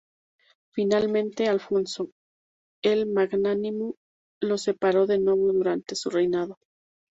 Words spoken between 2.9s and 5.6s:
Magnánimo" los separó de nuevo